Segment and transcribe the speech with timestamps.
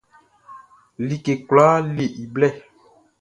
[1.07, 2.49] Like kwlaa le i blɛ.